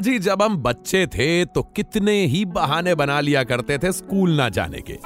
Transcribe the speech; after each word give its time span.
जी, 0.00 0.18
जब 0.18 0.42
हम 0.42 0.56
बच्चे 0.56 1.06
थे 1.06 1.44
तो 1.44 1.62
कितने 1.62 2.26
ही 2.26 2.44
बहाने 2.44 2.94
बना 2.94 3.20
लिया 3.20 3.44
करते 3.44 3.78
थे 3.78 3.92
स्कूल 3.92 4.30
ना 4.30 4.48
जाने 4.48 4.80
के। 4.80 4.98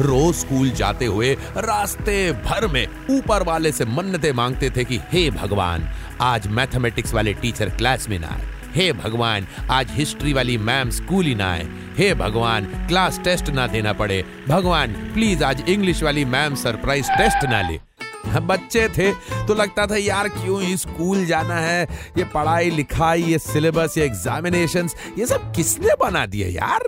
रोज 0.00 0.34
स्कूल 0.34 0.70
जाते 0.70 1.04
हुए 1.04 1.34
रास्ते 1.56 2.32
भर 2.32 2.66
में 2.66 2.86
ऊपर 3.10 3.42
वाले 3.42 3.72
से 3.72 3.84
मन्नतें 3.84 4.32
मांगते 4.32 4.70
थे 4.70 4.84
कि, 4.84 5.00
हे 5.12 5.30
भगवान, 5.30 5.88
आज 6.20 6.46
मैथमेटिक्स 6.46 7.14
वाले 7.14 7.34
टीचर 7.34 7.68
क्लास 7.68 8.08
में 8.08 8.18
ना 8.18 8.26
आए। 8.26 8.46
हे 8.74 8.92
भगवान, 8.92 9.46
आज 9.70 9.88
हिस्ट्री 9.90 10.32
वाली 10.32 10.58
मैम 10.58 10.90
स्कूल 10.90 11.24
ही 11.24 11.34
ना 11.34 11.52
आए। 11.52 11.66
हे 11.98 12.14
भगवान, 12.14 12.64
क्लास 12.64 13.20
टेस्ट 13.24 13.48
ना 13.48 13.66
देना 13.66 13.92
पड़े। 13.92 14.24
भगवान, 14.48 14.92
प्लीज़ 14.92 15.44
आज 15.44 15.64
इंग्लिश 15.68 16.02
वाली 16.02 16.24
मैम 16.24 16.54
सरप्राइज़ 16.54 17.08
टेस्ट 17.10 17.44
ना 17.44 17.70
ले। 17.70 17.87
बच्चे 18.48 18.88
थे 18.88 19.12
तो 19.46 19.54
लगता 19.54 19.86
था, 19.86 19.96
यार, 19.96 20.28
क्यों 20.28 20.76
स्कूल 20.76 21.24
जाना 21.26 21.54
है? 21.54 21.86
ये 22.18 22.24
पढ़ाई, 22.24 22.70
लिखाई, 22.70 23.22
ये 23.22 23.38
सिलेबस, 23.38 23.94
ये 23.98 24.04
एग्जामिनेशंस 24.04 24.94
ये 25.18 25.26
सब 25.26 25.52
किसने 25.52 25.94
बना 26.00 26.26
दिए 26.26 26.46
यार? 26.46 26.80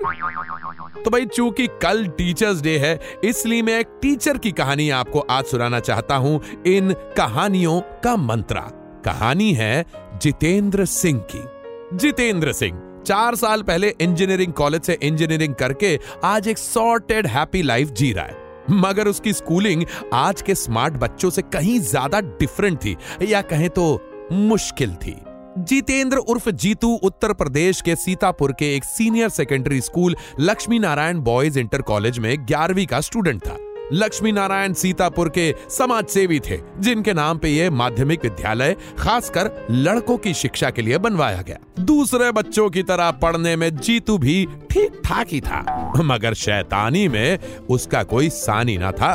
तो 1.04 1.10
भाई, 1.10 1.26
चूँकि 1.26 1.66
कल 1.66 2.06
टीचर्स 2.06 2.60
डे 2.60 2.78
है, 2.78 3.00
इसलिए 3.24 3.62
मैं 3.62 3.78
एक 3.80 3.86
टीचर 4.02 4.38
की 4.38 4.52
कहानी 4.52 4.90
आपको 4.90 5.20
आज 5.20 5.44
सुनाना 5.44 5.80
चाहता 5.80 6.16
हूँ 6.16 6.42
इन 6.66 6.92
कहानियों 7.16 7.80
का 8.04 8.16
मंत्रा। 8.16 8.60
कहानी 9.04 9.52
है 9.52 9.84
जितेंद्र 10.22 10.84
सिंह 10.84 11.20
की। 11.34 11.42
जितेंद्र 11.96 12.52
सिंह, 12.52 13.02
चार 13.06 13.34
साल 13.34 13.62
पहले 13.62 13.94
इंजीनियरिंग 14.00 14.52
कॉलेज 14.52 14.82
से 14.82 14.98
इंजीनियरिंग 15.02 15.54
करके 15.54 15.98
आज 16.24 16.48
एक 16.48 16.58
सॉर्टेड 16.58 17.26
हैप्पी 17.26 17.62
लाइफ 17.62 17.88
जी 17.88 18.12
रहा 18.12 18.24
है। 18.24 18.39
मगर 18.72 19.08
उसकी 19.08 19.32
स्कूलिंग 19.32 19.84
आज 20.14 20.42
के 20.42 20.54
स्मार्ट 20.54 20.94
बच्चों 20.96 21.30
से 21.30 21.42
कहीं 21.44 21.78
ज़्यादा 21.80 22.20
डिफरेंट 22.20 22.78
थी, 22.78 22.96
या 23.22 23.42
कहें 23.42 23.68
तो 23.70 24.28
मुश्किल 24.32 24.94
थी। 24.96 25.16
जीतेंद्र 25.58 26.16
उर्फ़ 26.16 26.48
जीतू 26.50 26.88
उत्तर 27.04 27.32
प्रदेश 27.32 27.80
के 27.80 27.94
सीतापुर 27.96 28.52
के 28.52 28.74
एक 28.74 28.84
senior 28.84 29.28
secondary 29.28 29.80
school 29.80 30.16
Lakshmi 30.40 30.78
Narayan 30.78 31.20
boys 31.20 31.58
inter 31.58 31.82
college 31.82 32.18
में 32.18 32.36
ग्यारहवीं 32.46 32.86
का 32.86 33.00
स्टूडेंट 33.00 33.40
था। 33.42 33.56
लक्ष्मी 33.92 34.32
नारायण 34.32 34.72
सीतापुर 34.72 35.28
के 35.28 35.54
समाज 35.70 36.06
सेवी 36.06 36.38
थे, 36.40 36.58
जिनके 36.78 37.12
नाम 37.12 37.38
पे 37.38 37.48
यह 37.48 37.70
माध्यमिक 37.70 38.24
विद्यालय, 38.24 38.76
खासकर 38.98 39.50
लड़कों 39.70 40.16
की 40.18 40.34
शिक्षा 40.34 40.70
के 40.70 40.82
लिए 40.82 40.98
बनवाया 40.98 41.42
गया। 41.42 41.58
दूसरे 41.80 42.30
बच्चों 42.32 42.68
की 42.70 42.82
तरह 42.82 43.10
पढ़ने 43.22 43.54
में 43.56 43.74
जीतू 43.76 44.18
भी 44.18 44.46
ठीक 44.70 45.00
ठाक 45.04 45.26
ही 45.26 45.40
था, 45.40 45.92
मगर 45.96 46.34
शैतानी 46.34 47.06
में 47.08 47.38
उसका 47.70 48.02
कोई 48.04 48.28
सानी 48.30 48.76
ना 48.78 48.92
था। 48.92 49.12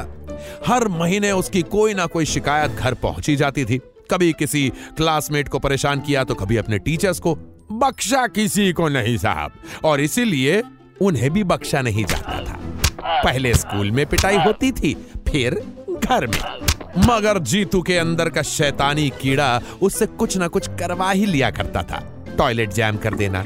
हर 0.68 0.88
महीने 0.88 1.32
उसकी 1.32 1.62
कोई 1.62 1.94
ना 1.94 2.06
कोई 2.06 2.26
शिकायत 2.26 2.72
घर 2.72 2.94
पहुँची 2.94 3.36
जाती 3.36 3.66
थी। 3.66 3.80
कभी 4.12 4.32
किसी 4.34 4.70
क्लासमेट 4.98 5.48
को 5.48 5.60
परेशान 5.60 6.00
किया 6.00 6.24
तो 6.24 6.36
कभी 6.36 6.58
अपने 6.58 6.80
टीचर्स 6.80 7.20
को, 7.20 7.36
बख्शा 7.72 8.26
किसी 8.28 8.72
को 8.74 8.88
नहीं 8.90 9.18
साहब, 9.18 9.52
और 9.84 10.02
इसीलिए 10.02 10.62
उन्हें 11.02 11.32
भी 11.32 11.44
बख्शा 11.44 11.82
नहीं 11.82 12.06
जाता 12.06 12.40
था। 12.42 12.60
पहले 13.26 13.54
स्कूल 13.54 13.92
में 13.92 14.06
पिटाई 14.06 14.38
होती 14.38 14.72
थी, 14.72 14.94
फिर 15.28 15.62
घर 16.00 16.28
में। 16.28 16.40
मगर 17.00 17.40
जीतू 17.42 17.82
के 17.82 17.98
अंदर 17.98 18.30
का 18.30 18.42
शैतानी 18.42 19.10
कीड़ा 19.22 19.62
उससे 19.82 20.06
कुछ 20.06 20.38
ना 20.38 20.48
कुछ 20.48 20.68
करवा 20.80 21.12
ही 21.12 21.26
लिया 21.26 21.50
करता 21.52 21.84
था। 21.84 22.00
टॉयलेट 22.38 22.74
जैम 22.74 22.98
कर 22.98 23.14
देना, 23.14 23.44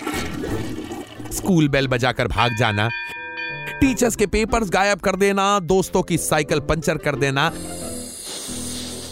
स्कूल 1.31 1.67
बेल 1.69 1.87
बजाकर 1.87 2.27
भाग 2.27 2.55
जाना, 2.59 2.89
टीचर्स 3.81 4.15
के 4.15 4.25
पेपर्स 4.27 4.69
गायब 4.69 4.99
कर 4.99 5.15
देना, 5.15 5.59
दोस्तों 5.59 6.01
की 6.03 6.17
साइकिल 6.19 6.59
पंचर 6.59 6.97
कर 6.97 7.15
देना, 7.15 7.51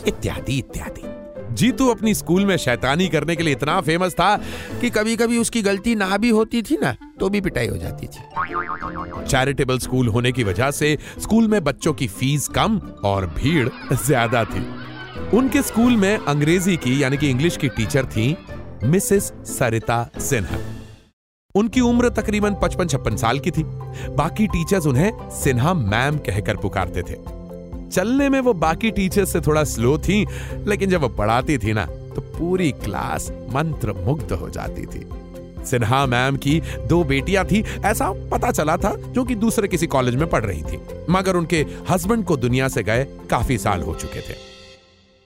इत्यादि 0.07 0.57
इत्यादि। 0.57 1.16
जीतू 1.57 1.87
अपनी 1.87 2.13
स्कूल 2.13 2.45
में 2.45 2.55
शैतानी 2.57 3.07
करने 3.07 3.35
के 3.35 3.43
लिए 3.43 3.53
इतना 3.53 3.79
फ़ेमस 3.81 4.13
था 4.13 4.35
कि 4.81 4.89
कभी 4.89 5.15
कभी 5.15 5.37
उसकी 5.37 5.61
गलती 5.61 5.95
ना 5.95 6.17
भी 6.17 6.29
होती 6.29 6.61
थी 6.61 6.77
ना 6.77 6.95
तो 7.19 7.29
भी 7.29 7.41
पिटाई 7.41 7.67
हो 7.67 7.77
जाती 7.77 8.07
थी। 8.07 9.23
चैरिटेबल 9.23 9.79
स्कूल 9.79 10.07
होने 10.07 10.31
की 10.31 10.43
वजह 10.43 10.71
से 10.71 10.97
स्कूल 11.19 11.47
में 11.47 11.63
बच्चों 11.63 11.93
की 11.93 12.07
फ़ीस 12.09 12.47
कम 12.47 12.79
और 13.05 13.25
भीड़ 13.37 13.67
ज़्यादा 13.95 14.43
थी। 14.45 14.65
उनके 15.37 15.61
स्कूल 15.61 15.95
में 15.95 16.17
अंग्रेज़ी 16.17 16.75
की, 16.77 17.01
यानी 17.03 17.17
कि 17.17 17.29
इंग्लिश 17.29 17.57
की 17.57 17.69
टीचर 17.69 18.05
थी 18.07 18.35
मिसेस 18.83 19.31
सरिता 19.47 20.09
सिन्हा 20.19 20.59
उनकी 21.55 21.81
उम्र 21.81 22.09
तकरीबन 22.11 22.55
पचपन 22.61 22.87
छप्पन 22.87 23.15
साल 23.15 23.39
की 23.39 23.51
थी। 23.51 23.63
बाकी 24.15 24.47
टीचर्स 24.47 24.85
उन्हें 24.87 25.11
सिन्हा 25.33 25.73
मैम 25.73 26.17
कहकर 26.19 26.57
पुकारते 26.57 27.01
थे। 27.01 27.15
चलने 27.87 28.29
में 28.29 28.39
वो 28.39 28.53
बाकी 28.55 28.91
टीचर 28.91 29.25
से 29.25 29.41
थोड़ा 29.41 29.63
स्लो 29.65 29.97
थी, 29.99 30.25
लेकिन 30.67 30.89
जब 30.89 31.01
वो 31.01 31.09
पढ़ाती 31.09 31.57
थी 31.57 31.73
ना 31.73 31.85
तो 31.85 32.21
पूरी 32.33 32.71
क्लास 32.83 33.29
मंत्र 33.53 33.93
मुग्ध 33.95 34.31
हो 34.31 34.49
जाती 34.49 34.85
थी। 34.85 35.05
सिन्हा 35.65 36.05
मैम 36.05 36.35
की 36.37 36.59
दो 36.87 37.03
बेटियाँ 37.03 37.43
थी, 37.45 37.63
ऐसा 37.85 38.11
पता 38.31 38.51
चला 38.51 38.77
था 38.77 38.95
जो 39.07 39.23
कि 39.25 39.35
दूसरे 39.35 39.67
किसी 39.67 39.87
कॉलेज 39.87 40.15
में 40.15 40.29
पढ़ 40.29 40.45
रही 40.45 40.61
थी, 40.61 40.79
मगर 41.09 41.35
उनके 41.35 41.65
हस्बैंड 41.89 42.23
को 42.25 42.37
दुनिया 42.37 42.67
से 42.67 42.83
गए 42.83 43.03
काफ़ी 43.29 43.57
साल 43.57 43.81
हो 43.81 43.95
चुके 43.95 44.19
थे। 44.19 44.35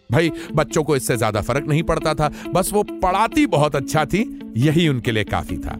भाई, 0.09 0.31
बच्चों 0.53 0.83
को 0.83 0.95
इससे 0.95 1.17
ज़्यादा 1.17 1.41
फ़र्क 1.41 1.67
नहीं 1.67 1.83
पड़ता 1.83 2.13
था, 2.13 2.31
बस 2.47 2.73
वो 2.73 2.83
पढ़ाती 2.83 3.45
बहुत 3.47 3.75
अच्छा 3.75 4.05
थी, 4.05 4.23
यही 4.57 4.87
उनके 4.87 5.11
लिए 5.11 5.23
काफ़ी 5.23 5.57
था। 5.57 5.77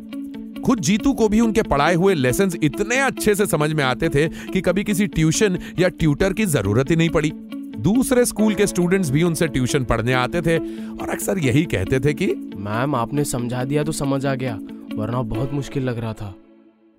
खुद 0.65 0.79
जीतू 0.79 1.13
को 1.13 1.27
भी 1.29 1.39
उनके 1.39 1.61
पढ़ाए 1.63 1.95
हुए 1.95 2.13
लेसन 2.13 2.51
इतने 2.63 2.99
अच्छे 2.99 3.35
से 3.35 3.45
समझ 3.45 3.71
में 3.73 3.83
आते 3.83 4.09
थे 4.09 4.27
कि 4.27 4.61
कभी 4.61 4.83
किसी 4.83 5.07
ट्यूशन 5.07 5.57
या 5.79 5.87
ट्यूटर 5.89 6.33
की 6.33 6.45
ज़रूरत 6.47 6.91
ही 6.91 6.95
नहीं 6.95 7.09
पड़ी। 7.09 7.31
दूसरे 7.79 8.25
स्कूल 8.25 8.55
के 8.55 8.67
स्टूडेंट्स 8.67 9.09
भी 9.09 9.23
उनसे 9.23 9.47
ट्यूशन 9.47 9.83
पढ़ने 9.83 10.13
आते 10.13 10.41
थे 10.41 10.57
और 10.57 11.09
अक्सर 11.09 11.39
यही 11.39 11.63
कहते 11.65 11.99
थे 11.99 12.13
कि 12.13 12.27
मैम 12.57 12.95
आपने 12.95 13.23
समझा 13.25 13.63
दिया 13.63 13.83
तो 13.83 13.91
समझ 13.91 14.25
आ 14.25 14.35
गया, 14.35 14.57
वरना 14.95 15.21
बहुत 15.23 15.53
मुश्किल 15.53 15.83
लग 15.83 15.99
रहा 15.99 16.13
था। 16.13 16.33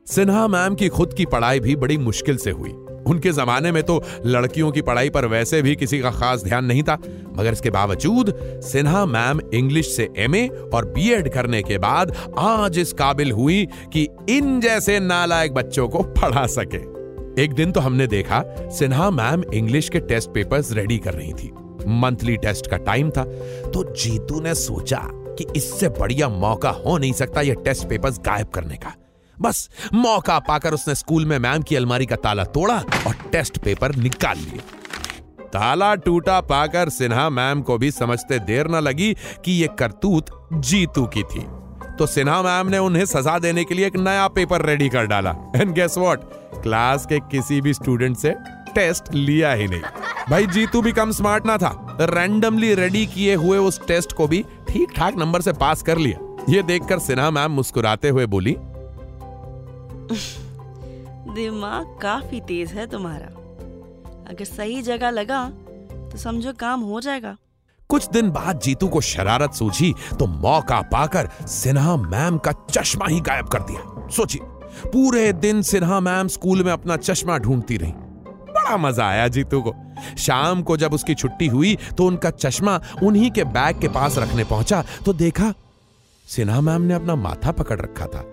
सिन्हा 0.06 0.46
मैम 0.48 0.74
की 0.74 0.88
खुद 0.88 1.12
की 1.14 1.24
पढ़ाई 1.26 1.60
भी 1.60 1.74
बड़ी 1.76 1.96
मुश्किल 1.98 2.36
से 2.36 2.50
हुई। 2.50 2.70
उनके 3.06 3.30
जमाने 3.32 3.70
में 3.72 3.82
तो 3.82 4.02
लड़कियों 4.26 4.70
की 4.72 4.82
पढ़ाई 4.82 5.10
पर 5.10 5.26
वैसे 5.26 5.60
भी 5.62 5.74
किसी 5.76 5.98
का 6.00 6.10
खास 6.10 6.42
ध्यान 6.44 6.64
नहीं 6.64 6.82
था, 6.82 6.96
मगर 7.36 7.52
इसके 7.52 7.70
बावजूद 7.70 8.32
सिन्हा 8.62 9.04
मैम 9.06 9.40
इंग्लिश 9.54 9.94
से 9.96 10.08
एमए 10.16 10.46
और 10.74 10.84
बीएड 10.84 11.32
करने 11.32 11.62
के 11.62 11.78
बाद 11.78 12.14
आज 12.38 12.78
इस 12.78 12.92
काबिल 12.92 13.32
हुई 13.32 13.66
कि 13.92 14.06
इन 14.30 14.60
जैसे 14.60 14.98
नालायक 15.00 15.54
बच्चों 15.54 15.88
को 15.88 16.02
पढ़ा 16.02 16.46
सके। 16.48 17.42
एक 17.42 17.54
दिन 17.54 17.72
तो 17.72 17.80
हमने 17.80 18.06
देखा 18.06 18.42
सिन्हा 18.70 19.10
मैम 19.10 19.44
इंग्लिश 19.54 19.88
के 19.88 20.00
टेस्ट 20.00 20.30
पेपर्स 20.30 20.72
रेडी 20.72 20.98
कर 20.98 21.14
रही 21.14 21.32
थी। 21.32 21.52
मंथली 22.00 22.36
टेस्ट 22.36 22.66
का 22.66 22.76
टाइम 22.76 23.10
था 23.10 23.24
तो 23.64 23.84
जीतू 23.94 24.40
ने 24.40 24.54
सोचा 24.54 25.00
कि 25.38 25.46
इससे 25.56 25.88
बढ़िया 25.90 26.28
मौका 26.28 26.70
हो 26.80 26.98
नहीं 26.98 27.12
सकता 27.12 27.40
यह 27.40 27.54
टेस्ट 27.54 27.88
पेपर्स 27.88 28.18
गायब 28.18 28.48
करने 28.48 28.76
का। 28.76 28.94
बस, 29.42 29.68
मौका 29.94 30.38
पाकर 30.38 30.74
उसने 30.74 30.94
स्कूल 30.94 31.26
में 31.26 31.38
मैम 31.38 31.62
की 31.62 31.76
अलमारी 31.76 32.06
का 32.06 32.16
ताला 32.16 32.44
तोड़ा 32.44 32.76
और 33.06 33.14
टेस्ट 33.32 33.58
पेपर 33.58 33.94
निकाल 33.94 34.38
लिए। 34.38 34.60
ताला 35.46 35.94
टूटा 35.94 36.40
पाकर 36.40 36.88
सिन्हा 36.88 37.28
मैम 37.30 37.62
को 37.62 37.78
भी 37.78 37.90
समझते 37.90 38.38
देर 38.38 38.68
न 38.68 38.80
लगी 38.80 39.12
कि 39.44 39.52
यह 39.52 39.68
करतूत 39.78 40.30
जीतू 40.52 41.06
की 41.06 41.22
थी। 41.22 41.46
तो 41.98 42.06
सिन्हा 42.06 42.42
मैम 42.42 42.68
ने 42.68 42.78
उन्हें 42.78 43.04
सजा 43.04 43.38
देने 43.38 43.64
के 43.64 43.74
लिए 43.74 43.86
एक 43.86 43.96
नया 43.96 44.28
पेपर 44.28 44.64
रेडी 44.66 44.88
कर 44.88 45.06
डाला। 45.06 45.34
एंड 45.56 45.72
गेस 45.72 45.98
व्हाट 45.98 46.20
क्लास 46.62 47.06
के 47.06 47.18
किसी 47.30 47.60
भी 47.60 47.74
स्टूडेंट 47.74 48.16
से 48.16 48.34
टेस्ट 48.74 49.14
लिया 49.14 49.52
ही 49.52 49.68
नहीं। 49.68 49.80
भाई, 50.30 50.46
जीतू 50.46 50.82
भी 50.82 50.92
कम 50.92 51.10
स्मार्ट 51.10 51.46
ना 51.46 51.56
था। 51.56 51.96
रैंडमली 52.00 52.74
रेडी 52.74 53.06
किए 53.06 53.34
हुए 53.34 53.58
उस 53.58 53.86
टेस्ट 53.86 54.12
को 54.12 54.28
भी 54.28 54.44
ठीक 54.68 54.92
ठाक 54.96 55.16
नंबर 55.16 55.40
से 55.40 55.52
पास 55.52 55.82
कर 55.82 55.98
लिया। 55.98 56.18
ये 56.48 56.62
देखकर 56.62 56.98
सिन्हा 56.98 57.30
मैम 57.30 57.50
मुस्कुराते 57.50 58.08
हुए 58.08 58.26
बोली 58.26 58.56
दिमाग 61.34 61.96
काफ़ी 62.02 62.40
तेज 62.40 62.72
है 62.72 62.86
तुम्हारा। 62.86 63.26
अगर 64.30 64.44
सही 64.44 64.82
जगह 64.82 65.10
लगा 65.10 65.44
तो 66.12 66.18
समझो 66.18 66.52
काम 66.52 66.80
हो 66.80 67.00
जाएगा। 67.00 67.36
कुछ 67.90 68.08
दिन 68.08 68.30
बाद 68.30 68.60
जीतू 68.60 68.88
को 68.88 69.00
शरारत 69.00 69.52
सूझी 69.52 69.92
तो 70.18 70.26
मौका 70.26 70.80
पाकर 70.82 71.28
सिन्हा 71.46 71.96
मैम 71.96 72.38
का 72.38 72.52
चश्मा 72.70 73.06
ही 73.06 73.20
गायब 73.20 73.48
कर 73.48 73.62
दिया। 73.62 74.08
सोचिए, 74.08 74.40
पूरे 74.86 75.32
दिन 75.32 75.62
सिन्हा 75.62 76.00
मैम 76.00 76.28
स्कूल 76.28 76.62
में 76.64 76.72
अपना 76.72 76.96
चश्मा 76.96 77.38
ढूंढती 77.38 77.76
रही। 77.76 77.92
बड़ा 77.92 78.76
मज़ा 78.76 79.08
आया 79.08 79.28
जीतू 79.28 79.60
को। 79.62 79.74
शाम 80.18 80.62
को 80.62 80.76
जब 80.76 80.94
उसकी 80.94 81.14
छुट्टी 81.14 81.46
हुई 81.46 81.76
तो 81.98 82.06
उनका 82.06 82.30
चश्मा 82.30 82.80
उन्हीं 83.02 83.30
के 83.30 83.44
बैग 83.44 83.80
के 83.80 83.88
पास 83.88 84.18
रखने 84.18 84.44
पहुँचा 84.44 84.84
तो 85.04 85.12
देखा 85.12 85.52
सिन्हा 86.26 86.60
मैम 86.60 86.82
ने 86.82 86.94
अपना 86.94 87.14
माथा 87.16 87.52
पकड़ 87.52 87.80
रखा 87.80 88.06
था। 88.06 88.24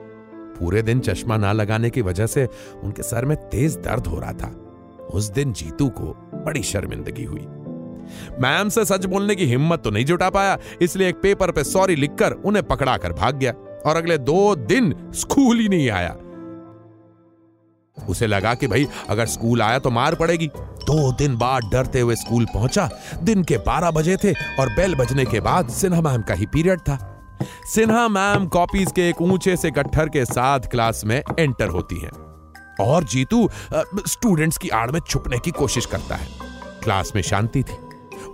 पूरे 0.59 0.81
दिन 0.81 0.99
चश्मा 0.99 1.37
ना 1.37 1.51
लगाने 1.51 1.89
की 1.89 2.01
वजह 2.01 2.25
से 2.25 2.47
उनके 2.83 3.03
सर 3.03 3.25
में 3.25 3.37
तेज 3.49 3.75
दर्द 3.77 4.07
हो 4.07 4.19
रहा 4.19 4.33
था। 4.33 4.51
उस 5.13 5.29
दिन 5.29 5.53
जीतू 5.53 5.87
को 5.89 6.13
बड़ी 6.45 6.63
शर्मिंदगी 6.63 7.23
हुई। 7.23 7.45
मैम 8.41 8.69
से 8.69 8.85
सच 8.85 9.05
बोलने 9.05 9.35
की 9.35 9.45
हिम्मत 9.45 9.81
तो 9.83 9.91
नहीं 9.91 10.05
जुटा 10.05 10.29
पाया, 10.29 10.57
इसलिए 10.81 11.09
एक 11.09 11.15
पेपर 11.15 11.51
पे 11.51 11.63
सॉरी 11.63 11.95
लिखकर 11.95 12.31
उन्हें 12.31 12.67
पकड़ा 12.67 12.97
कर 12.97 13.13
भाग 13.13 13.35
गया 13.35 13.51
और 13.85 13.95
अगले 13.95 14.17
दो 14.17 14.55
दिन 14.55 14.93
स्कूल 15.13 15.59
ही 15.59 15.69
नहीं 15.69 15.89
आया। 15.89 16.15
उसे 17.97 18.27
लगा 18.27 18.53
कि 18.53 18.67
भाई, 18.67 18.87
अगर 19.09 19.25
स्कूल 19.25 19.61
आया 19.61 19.79
तो 19.79 19.89
मार 19.89 20.15
पड़ेगी। 20.15 20.47
दो 20.79 21.11
दिन 21.13 21.37
बाद 21.37 21.63
डरते 21.63 21.99
हुए 21.99 22.15
स्कूल 22.15 22.45
पहुँचा। 22.45 22.89
दिन 23.23 23.43
के 23.43 23.57
12 23.57 23.91
बजे 23.91 24.15
थे 24.17 24.31
और 24.31 24.69
बेल 24.69 24.95
बजने 24.95 25.25
के 25.25 25.39
बाद 25.39 25.69
सिन्हा 25.69 26.01
मैम 26.01 26.21
का 26.21 26.33
ही 26.33 26.45
पीरियड 26.45 26.79
था। 26.79 27.08
सिन्हा 27.43 28.07
मैम 28.07 28.47
कॉपीज 28.47 28.91
के 28.91 29.09
एक 29.09 29.21
ऊँचे 29.21 29.55
से 29.57 29.71
गट्ठर 29.71 30.09
के 30.09 30.25
साथ 30.25 30.59
क्लास 30.59 31.01
में 31.05 31.21
एंटर 31.39 31.67
होती 31.67 31.99
हैं। 31.99 32.11
और 32.81 33.03
जीतू 33.03 33.49
स्टूडेंट्स 34.07 34.57
की 34.57 34.69
आड़ 34.69 34.91
में 34.91 34.99
छुपने 34.99 35.39
की 35.39 35.51
कोशिश 35.51 35.85
करता 35.85 36.15
है। 36.15 36.27
क्लास 36.83 37.11
में 37.15 37.21
शांति 37.21 37.63
थी। 37.63 37.77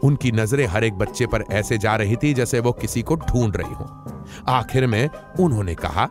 उनकी 0.04 0.32
नज़रें 0.32 0.66
हर 0.68 0.84
एक 0.84 0.94
बच्चे 0.94 1.26
पर 1.26 1.44
ऐसे 1.52 1.78
जा 1.78 1.96
रही 1.96 2.16
थी 2.16 2.34
जैसे 2.34 2.60
वो 2.60 2.72
किसी 2.72 3.02
को 3.02 3.16
ढूंढ 3.16 3.56
रही 3.56 3.74
हो। 3.74 4.26
आखिर 4.50 4.88
में 4.88 5.10
उन्होंने 5.40 5.76
कहा 5.76 6.08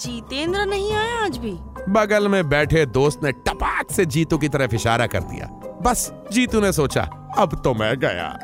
जीतेंद्र 0.00 0.64
नहीं 0.64 0.92
आया 0.92 1.24
आज 1.24 1.38
भी? 1.38 1.52
बगल 1.88 2.28
में 2.28 2.48
बैठे 2.48 2.86
दोस्त 2.86 3.22
ने 3.22 3.32
टपाक 3.32 3.90
से 3.90 4.06
जीतू 4.06 4.38
की 4.38 4.48
तरफ़ 4.48 4.74
इशारा 4.74 5.06
कर 5.06 5.20
दिया। 5.20 5.46
बस 5.82 6.12
जीतू 6.32 6.60
ने 6.60 6.72
सोचा 6.72 7.02
अब 7.38 7.60
तो 7.64 7.74
मैं 7.74 7.98
गया। 7.98 8.38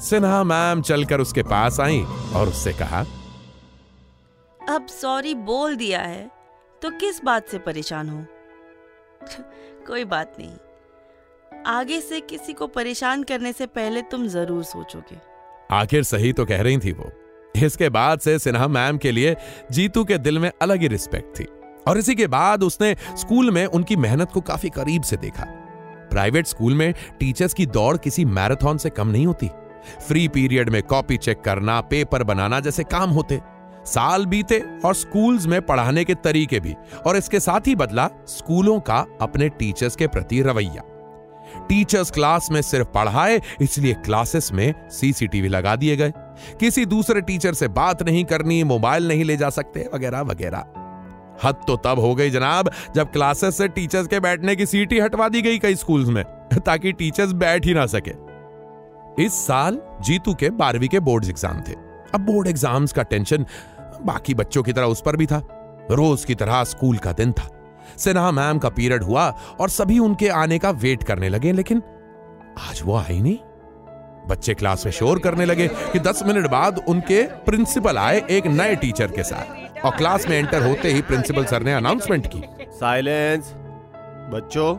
सिन्हा 0.00 0.42
मैम 0.44 0.82
चलकर 0.82 1.20
उसके 1.20 1.42
पास 1.42 1.80
आई 1.80 2.00
और 2.34 2.48
उससे 2.48 2.72
कहा 2.72 3.04
अब 4.60 4.86
सॉरी 4.90 5.34
बोल 5.34 5.76
दिया 5.76 6.00
है 6.00 6.30
तो 6.82 6.90
किस 6.90 7.22
बात 7.24 7.48
से 7.48 7.58
परेशान 7.58 8.08
हो? 8.08 8.24
कोई 9.86 10.04
बात 10.04 10.36
नहीं। 10.38 11.62
आगे 11.66 12.00
से 12.00 12.20
किसी 12.20 12.52
को 12.52 12.66
परेशान 12.66 13.22
करने 13.22 13.52
से 13.52 13.66
पहले 13.66 14.02
तुम 14.02 14.26
ज़रूर 14.28 14.62
सोचोगे। 14.64 15.18
आखिर 15.72 16.02
सही 16.02 16.32
तो 16.32 16.44
कह 16.44 16.62
रही 16.62 16.78
थी 16.78 16.92
वो। 16.92 17.10
इसके 17.56 17.88
बाद 17.88 18.20
से 18.20 18.38
सिन्हा 18.38 18.68
मैम 18.68 18.98
के 18.98 19.12
लिए 19.12 19.36
जीतू 19.72 20.04
के 20.04 20.18
दिल 20.18 20.38
में 20.38 20.50
अलग 20.62 20.80
ही 20.80 20.88
रिस्पेक्ट 20.88 21.38
थी। 21.40 21.46
और 21.88 21.98
इसी 21.98 22.14
के 22.14 22.26
बाद 22.26 22.62
उसने 22.62 22.94
स्कूल 23.16 23.50
में 23.50 23.64
उनकी 23.66 23.96
मेहनत 23.96 24.32
को 24.32 24.40
काफ़ी 24.40 24.70
करीब 24.70 25.02
से 25.02 25.16
देखा। 25.16 25.44
प्राइवेट 26.10 26.46
स्कूल 26.46 26.74
में 26.74 26.92
टीचर्स 27.20 27.54
की 27.54 27.66
दौड़ 27.68 27.96
किसी 27.96 28.24
मैराथन 28.24 28.76
से 28.76 28.90
कम 28.90 29.08
नहीं 29.08 29.26
होती। 29.26 29.50
फ्री 30.08 30.26
पीरियड 30.28 30.70
में 30.70 30.82
कॉपी 30.82 31.16
चेक 31.16 31.40
करना 31.40 31.80
पेपर 31.80 32.22
बनाना 32.22 32.60
जैसे 32.60 32.84
काम 32.84 33.10
होते। 33.10 33.40
साल 33.84 34.26
बीते 34.26 34.58
और 34.84 34.94
स्कूल्स 34.94 35.46
में 35.46 35.60
पढ़ाने 35.62 36.04
के 36.04 36.14
तरीके 36.14 36.60
भी, 36.60 36.74
और 37.06 37.16
इसके 37.16 37.40
साथ 37.40 37.66
ही 37.66 37.74
बदला 37.74 38.08
स्कूलों 38.28 38.78
का 38.80 39.04
अपने 39.20 39.48
टीचर्स 39.48 39.96
के 39.96 40.06
प्रति 40.06 40.42
रवैया। 40.42 40.82
टीचर्स 41.68 42.10
क्लास 42.10 42.48
में 42.52 42.62
सिर्फ़ 42.62 42.88
पढ़ाए, 42.88 43.40
इसलिए 43.60 43.94
क्लासेस 43.94 44.50
में 44.52 44.74
सीसीटीवी 44.90 45.48
लगा 45.48 45.76
दिए 45.76 45.96
गए। 45.96 46.12
किसी 46.60 46.86
दूसरे 46.86 47.20
टीचर 47.20 47.54
से 47.54 47.68
बात 47.68 48.02
नहीं 48.02 48.24
करनी 48.24 48.62
मोबाइल 48.64 49.08
नहीं 49.08 49.24
ले 49.24 49.36
जा 49.36 49.50
सकते, 49.50 49.88
वगैरह 49.94 50.20
वगैरह। 50.20 50.64
हद 51.44 51.54
तो 51.66 51.76
तब 51.76 51.98
हो 51.98 52.14
गई 52.14 52.30
जनाब, 52.30 52.70
जब 52.94 53.12
क्लासेस 53.12 53.58
से 53.58 53.68
टीचर्स 53.68 54.06
के 54.06 54.20
बैठने 54.20 54.56
की 54.56 54.66
सीट 54.66 54.92
ही 54.92 54.98
हटवा 54.98 55.28
दी 55.28 55.42
गई 55.42 55.58
कई 55.58 55.74
स्कूल्स 55.74 56.08
में, 56.08 56.24
ताकि 56.56 56.92
टीचर्स 56.92 57.32
बैठ 57.32 57.66
ही 57.66 57.74
ना 57.74 57.86
सके। 57.86 58.25
इस 59.18 59.34
साल 59.46 59.80
जीतू 60.00 60.32
के 60.34 60.50
बारहवीं 60.52 60.88
के 60.88 61.00
बोर्ड 61.00 61.24
एग्ज़ाम 61.24 61.60
थे। 61.60 61.72
अब 62.14 62.20
बोर्ड 62.20 62.48
एग्ज़ाम्स 62.48 62.92
का 62.92 63.02
टेंशन 63.02 63.46
बाकी 64.02 64.34
बच्चों 64.34 64.62
की 64.62 64.72
तरह 64.72 64.86
उस 64.86 65.02
पर 65.02 65.16
भी 65.16 65.26
था। 65.26 65.38
रोज 65.90 66.24
की 66.24 66.34
तरह 66.34 66.62
स्कूल 66.64 66.98
का 66.98 67.12
दिन 67.12 67.32
था। 67.32 67.48
सिन्हा 67.98 68.30
मैम 68.30 68.58
का 68.58 68.68
पीरियड 68.68 69.02
हुआ 69.02 69.28
और 69.60 69.68
सभी 69.68 69.98
उनके 69.98 70.28
आने 70.28 70.58
का 70.58 70.70
वेट 70.72 71.02
करने 71.02 71.28
लगे, 71.28 71.52
लेकिन 71.52 71.82
आज 72.70 72.80
वो 72.84 72.96
आई 72.96 73.20
नहीं। 73.20 73.38
बच्चे 74.28 74.54
क्लास 74.54 74.84
में 74.86 74.92
शोर 74.92 75.18
करने 75.18 75.44
लगे 75.44 75.68
कि 75.68 75.98
10 75.98 76.22
मिनट 76.26 76.46
बाद 76.50 76.84
उनके 76.88 77.22
प्रिंसिपल 77.46 77.98
आए 77.98 78.22
एक 78.30 78.46
नए 78.46 78.76
टीचर 78.76 79.10
के 79.10 79.22
साथ 79.22 79.84
और 79.84 79.96
क्लास 79.96 80.28
में 80.28 80.36
एंटर 80.36 80.66
होते 80.66 80.92
ही 80.92 81.02
प्रिंसिपल 81.02 81.44
सर 81.44 81.62
ने 81.62 81.72
अनाउंसमेंट 81.72 82.26
की। 82.26 82.42
साइलेंस। 82.72 83.52
बच्चों, 84.32 84.76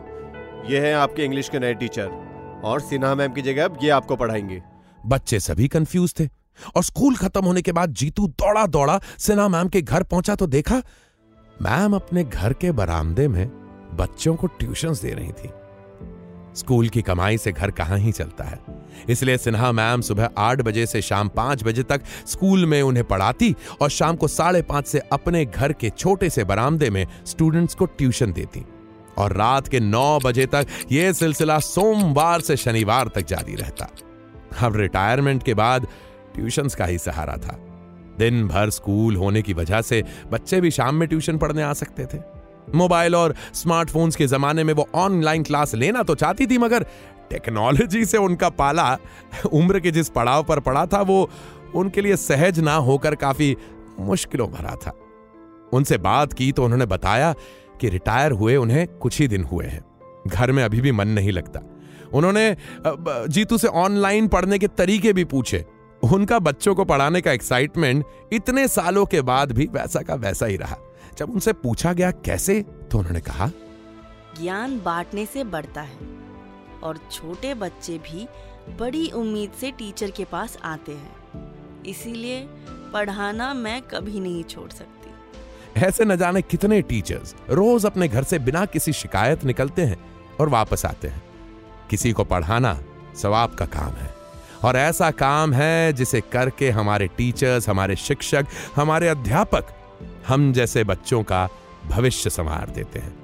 ये 0.70 0.80
हैं 0.80 0.94
आपके 0.94 1.24
इंग्लिश 1.24 1.48
के 1.48 1.58
नए 1.58 1.74
टीचर। 1.74 2.27
और 2.64 2.80
सिन्हा 2.80 3.14
मैम 3.14 3.32
की 3.32 3.42
जगह 3.42 3.64
अब 3.64 3.78
ये 3.82 3.90
आपको 3.90 4.16
पढ़ाएँगे। 4.16 4.62
बच्चे 5.06 5.40
सभी 5.40 5.68
कंफ्यूज 5.68 6.14
थे। 6.20 6.28
और 6.76 6.82
स्कूल 6.82 7.16
खत्म 7.16 7.44
होने 7.44 7.62
के 7.62 7.72
बाद 7.72 7.92
जीतू 7.92 8.26
दौड़ा 8.26 8.66
दौड़ा, 8.66 9.00
सिन्हा 9.18 9.48
मैम 9.48 9.68
के 9.68 9.82
घर 9.82 10.02
पहुँचा 10.02 10.34
तो 10.34 10.46
देखा, 10.46 10.82
मैम 11.62 11.94
अपने 11.94 12.24
घर 12.24 12.52
के 12.52 12.72
बरामदे 12.72 13.28
में 13.28 13.48
बच्चों 13.94 14.34
को 14.36 14.46
ट्यूशंस 14.46 15.02
दे 15.02 15.10
रही 15.10 15.32
थी। 15.32 15.50
स्कूल 16.56 16.88
की 16.88 17.02
कमाई 17.02 17.38
से 17.38 17.52
घर 17.52 17.70
कहाँ 17.70 17.98
ही 17.98 18.12
चलता 18.12 18.44
है। 18.44 18.58
इसलिए 19.08 19.38
सिन्हा 19.38 19.72
मैम 19.72 20.00
सुबह 20.00 20.30
आठ 20.38 20.62
बजे 20.62 20.86
से 20.86 21.02
शाम 21.02 21.28
पाँच 21.28 21.64
बजे 21.64 21.82
तक 21.82 22.02
स्कूल 22.26 22.66
में 22.66 22.82
उन्हें 22.82 23.04
पढ़ाती 23.04 23.54
और 23.80 23.90
शाम 23.90 24.16
को 24.16 24.28
साढ़े 24.28 24.62
पाँच 24.62 24.86
से 24.86 24.98
अपने 24.98 25.44
घर 25.44 25.72
के 25.72 25.90
छोटे 25.90 26.30
से 26.30 26.44
बरामदे 26.44 26.90
में 26.90 27.06
स्टूडेंट्स 27.26 27.74
को 27.74 27.86
ट्यूशन 27.86 28.32
देती। 28.32 28.64
और 29.18 29.32
रात 29.32 29.68
के 29.68 29.80
नौ 29.80 30.18
बजे 30.18 30.46
तक 30.46 30.66
यह 30.92 31.12
सिलसिला 31.12 31.58
सोमवार 31.58 32.40
से 32.40 32.56
शनिवार 32.56 33.08
तक 33.08 33.26
जारी 33.26 33.54
रहता। 33.54 33.88
अब 34.62 34.76
रिटायरमेंट 34.76 35.42
के 35.42 35.54
बाद 35.54 35.86
ट्यूशंस 36.34 36.74
का 36.74 36.84
ही 36.84 36.98
सहारा 36.98 37.36
था। 37.36 37.58
दिन 38.18 38.46
भर 38.48 38.70
स्कूल 38.70 39.16
होने 39.16 39.42
की 39.42 39.52
वजह 39.52 39.80
से 39.82 40.02
बच्चे 40.30 40.60
भी 40.60 40.70
शाम 40.70 40.94
में 40.94 41.08
ट्यूशन 41.08 41.38
पढ़ने 41.38 41.62
आ 41.62 41.72
सकते 41.72 42.06
थे। 42.06 42.18
मोबाइल 42.74 43.14
और 43.16 43.34
स्मार्टफोन्स 43.54 44.16
के 44.16 44.26
जमाने 44.26 44.64
में 44.64 44.72
वो 44.74 44.88
ऑनलाइन 44.94 45.42
क्लास 45.42 45.74
लेना 45.74 46.02
तो 46.02 46.14
चाहती 46.14 46.46
थी, 46.46 46.58
मगर 46.58 46.86
टेक्नोलॉजी 47.30 48.04
से 48.04 48.18
उनका 48.18 48.48
पाला 48.48 48.96
उम्र 49.52 49.80
के 49.80 49.90
जिस 49.90 50.08
पड़ाव 50.08 50.44
पर 50.44 50.60
पड़ा 50.60 50.84
था, 50.86 51.00
वो 51.00 51.30
उनके 51.74 52.00
लिए 52.00 52.16
सहज 52.16 52.60
ना 52.60 52.74
होकर 52.74 53.14
काफ़ी 53.14 53.56
मुश्किलों 54.00 54.48
भरा 54.50 54.74
था। 54.76 54.92
उनसे 55.72 55.96
बात 55.98 56.32
की 56.32 56.50
तो 56.52 56.64
उन्होंने 56.64 56.86
बताया 56.86 57.34
कि 57.80 57.88
रिटायर 57.88 58.32
हुए 58.32 58.56
उन्हें 58.56 58.86
कुछ 58.88 59.20
ही 59.20 59.28
दिन 59.28 59.44
हुए 59.44 59.66
हैं। 59.66 59.84
घर 60.26 60.52
में 60.52 60.62
अभी 60.64 60.80
भी 60.80 60.92
मन 60.92 61.08
नहीं 61.08 61.32
लगता। 61.32 61.60
उन्होंने 62.12 62.56
जीतू 62.86 63.58
से 63.58 63.68
ऑनलाइन 63.68 64.28
पढ़ने 64.28 64.58
के 64.58 64.66
तरीके 64.68 65.12
भी 65.12 65.24
पूछे। 65.24 65.64
उनका 66.02 66.38
बच्चों 66.38 66.74
को 66.74 66.84
पढ़ाने 66.84 67.20
का 67.20 67.32
एक्साइटमेंट 67.32 68.04
इतने 68.32 68.66
सालों 68.68 69.04
के 69.06 69.20
बाद 69.22 69.52
भी 69.52 69.66
वैसा 69.66 70.02
का 70.02 70.14
वैसा 70.14 70.46
ही 70.46 70.56
रहा। 70.56 70.76
जब 71.18 71.30
उनसे 71.30 71.52
पूछा 71.52 71.92
गया, 71.92 72.10
कैसे? 72.10 72.60
तो 72.62 72.98
उन्होंने 72.98 73.20
कहा, 73.20 73.50
ज्ञान 74.40 74.78
बांटने 74.80 75.26
से 75.26 75.44
बढ़ता 75.44 75.80
है 75.80 75.98
और 76.82 76.98
छोटे 77.12 77.54
बच्चे 77.54 77.98
भी 78.00 78.26
बड़ी 78.78 79.10
उम्मीद 79.10 79.52
से 79.60 79.70
टीचर 79.70 80.10
के 80.10 80.24
पास 80.24 80.56
आते 80.64 80.92
हैं। 80.92 81.84
इसीलिए 81.86 82.46
पढ़ाना 82.92 83.52
मैं 83.54 83.80
कभी 83.82 84.20
नहीं 84.20 84.44
छोड़ 84.44 84.70
सकती। 84.70 84.97
ऐसे 85.78 86.04
न 86.04 86.16
जाने 86.16 86.42
कितने 86.42 86.82
टीचर्स 86.82 87.34
रोज 87.50 87.86
अपने 87.86 88.08
घर 88.08 88.22
से 88.22 88.38
बिना 88.38 88.64
किसी 88.64 88.92
शिकायत 88.92 89.44
निकलते 89.44 89.82
हैं 89.82 89.96
और 90.40 90.48
वापस 90.48 90.86
आते 90.86 91.08
हैं। 91.08 91.22
किसी 91.90 92.12
को 92.12 92.24
पढ़ाना 92.24 92.80
सवाब 93.22 93.54
का 93.54 93.66
काम 93.66 93.90
है। 93.90 94.14
और 94.64 94.76
ऐसा 94.76 95.10
काम 95.10 95.52
है 95.52 95.92
जिसे 95.92 96.20
करके 96.20 96.70
हमारे 96.70 97.06
टीचर्स 97.06 97.68
हमारे 97.68 97.96
शिक्षक, 97.96 98.46
हमारे 98.76 99.08
अध्यापक 99.08 99.64
हम 100.28 100.52
जैसे 100.52 100.84
बच्चों 100.84 101.22
का 101.22 101.48
भविष्य 101.86 102.30
संवार 102.30 102.70
देते 102.70 102.98
हैं। 102.98 103.16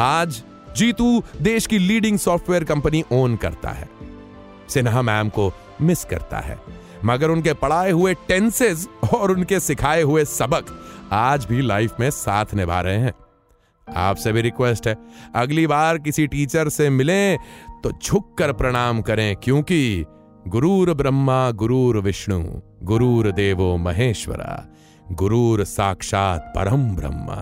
आज 0.00 0.42
जीतू 0.76 1.22
देश 1.42 1.66
की 1.66 1.78
लीडिंग 1.78 2.18
सॉफ्टवेयर 2.18 2.64
कंपनी 2.64 3.04
ओन 3.12 3.36
करता 3.36 3.70
है। 3.70 3.88
सिन्हा 4.68 5.02
मैम 5.02 5.28
को 5.28 5.52
मिस 5.82 6.04
करता 6.04 6.38
है। 6.38 6.58
मगर 7.04 7.30
उनके 7.30 7.52
पढ़ाए 7.54 7.90
हुए 7.90 8.14
टेंसेज 8.28 8.88
और 9.14 9.30
उनके 9.30 9.60
सिखाए 9.60 10.02
हुए 10.02 10.24
सबक 10.24 10.74
आज 11.12 11.44
भी 11.44 11.60
लाइफ 11.62 12.00
में 12.00 12.10
साथ 12.10 12.54
निभा 12.54 12.80
रहे 12.80 12.98
हैं। 12.98 13.12
आपसे 13.88 14.32
भी 14.32 14.40
रिक्वेस्ट 14.42 14.88
है, 14.88 14.96
अगली 15.34 15.66
बार 15.66 15.98
किसी 15.98 16.26
टीचर 16.26 16.68
से 16.68 16.88
मिलें 16.90 17.38
तो 17.84 17.92
झुक 17.92 18.36
कर 18.38 18.52
प्रणाम 18.52 19.00
करें, 19.02 19.36
क्योंकि 19.36 20.04
गुरूर 20.48 20.92
ब्रह्मा, 20.94 21.50
गुरूर 21.52 21.98
विष्णु, 21.98 22.42
गुरूर 22.82 23.30
देवो 23.32 23.76
महेश्वरा, 23.76 24.64
गुरूर 25.12 25.64
साक्षात 25.64 26.52
परम 26.56 26.88
ब्रह्मा 26.96 27.40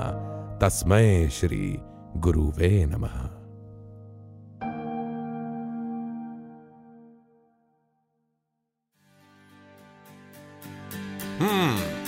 तस्मय 0.62 1.28
श्री 1.30 1.76
गुरुवे 2.16 2.84
नमः। 2.86 3.35